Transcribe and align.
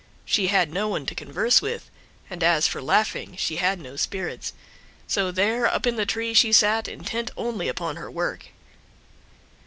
She 0.25 0.47
had 0.47 0.71
no 0.73 0.87
one 0.89 1.05
to 1.05 1.13
converse 1.13 1.61
with, 1.61 1.91
and 2.27 2.43
as 2.43 2.65
for 2.67 2.81
laughing 2.81 3.35
she 3.37 3.57
had 3.57 3.79
no 3.79 3.95
spirits, 3.95 4.51
so 5.05 5.29
there 5.29 5.67
up 5.67 5.85
in 5.85 5.95
the 5.95 6.07
tree 6.07 6.33
she 6.33 6.51
sat, 6.51 6.87
intent 6.87 7.29
only 7.37 7.67
upon 7.67 7.97
her 7.97 8.09
work. 8.09 8.47